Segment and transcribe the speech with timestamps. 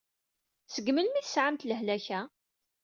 [0.73, 2.21] Seg melmi i tesɛamt lehlak-a?